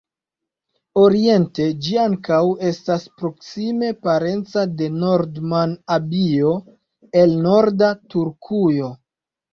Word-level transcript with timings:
Oriente 1.01 1.65
ĝi 1.87 1.99
ankaŭ 2.03 2.39
estas 2.69 3.05
proksime 3.19 3.91
parenca 4.07 4.63
de 4.81 4.87
Nordman-abio 4.95 6.55
el 7.23 7.37
norda 7.47 7.93
Turkujo. 8.15 8.91